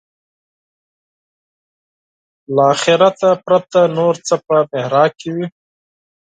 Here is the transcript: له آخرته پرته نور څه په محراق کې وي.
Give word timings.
له 2.55 2.61
آخرته 2.73 3.29
پرته 3.45 3.79
نور 3.97 4.13
څه 4.27 4.35
په 4.45 4.55
محراق 4.71 5.11
کې 5.19 5.29
وي. 5.35 5.45